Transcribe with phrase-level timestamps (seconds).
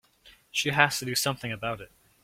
[0.49, 1.91] She has to do something about it.